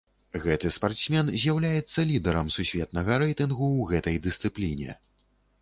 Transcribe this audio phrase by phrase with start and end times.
[0.43, 4.99] Гэты спартсмен з'яўляецца лідарам сусветнага рэйтынгу ў гэтай дысцыпліне.